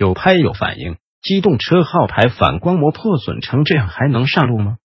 [0.00, 4.78] 有拍有反应，机动车号牌反光膜破损成这样，还能上路吗？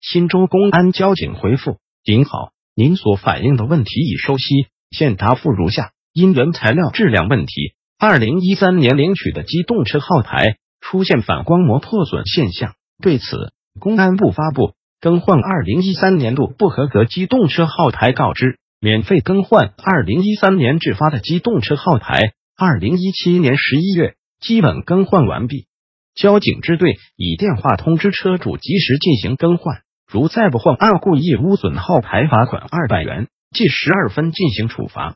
[0.00, 1.76] 新州公安交警回复：
[2.06, 7.74] 您好，您所反映的问题已收悉，现答复如下：因原材料质量问题。
[7.98, 22.32] 二零一三年领取的机动车号牌出现反光膜破损现象，对此，公安部发布更换二零一三年度不合格机动车号牌告知，免费更换二零一三年制发的机动车号牌。
[22.56, 25.66] 二零一七年十一月基本更换完毕，
[26.14, 35.14] 交警支队已电话通知车主及时进行更换，如再不换，按故意污损号牌罚款二百元，记十二分进行处罚。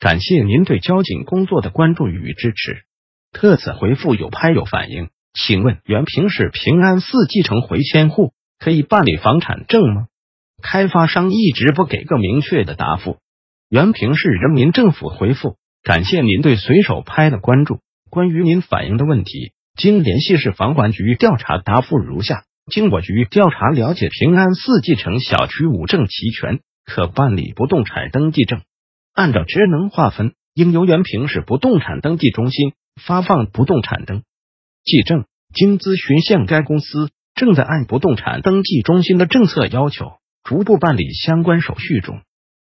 [0.00, 2.82] 感谢您对交警工作的关注与支持。
[3.32, 10.08] 特此回复有拍有反应，请问原平市平安寺继承回迁户可以办理房产证吗？
[10.62, 13.18] 开发商一直不给个明确的答复。
[13.70, 17.80] 原平市人民政府回复：感谢您对随手拍的关注。
[18.14, 28.62] 关于您反映的问题，经联系市房管局调查，答复如下：经我局调查了解，平安四季城小区五证齐全，可办理不动产登记证。
[29.12, 34.22] 按照职能划分，应由原平市不动产登记中心发放不动产登
[34.84, 35.24] 记证。
[35.52, 40.12] 经咨询现该公司正在按不动产登记中心的政策要求，
[40.44, 42.20] 逐步办理相关手续中。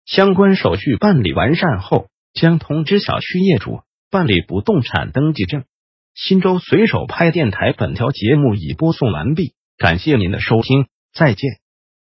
[0.06, 5.64] 相关手续办理完善后，将通知小区业主办理不动产登记证。
[6.14, 11.65] 新州随手拍电台本条节目已播送完毕，感谢您的收听，再见。